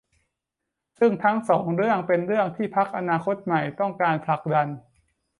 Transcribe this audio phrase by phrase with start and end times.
[0.99, 4.67] ซึ่งทั้งสองเรื่องเป็นเรื่องที่พรรคอนาคตใหม่ต้องการผลักดัน